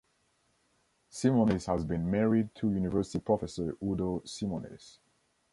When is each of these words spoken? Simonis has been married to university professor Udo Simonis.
Simonis 1.11 1.67
has 1.67 1.85
been 1.85 2.09
married 2.09 2.55
to 2.55 2.71
university 2.73 3.19
professor 3.19 3.77
Udo 3.83 4.23
Simonis. 4.25 4.97